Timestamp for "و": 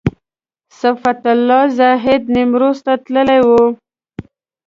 3.47-3.49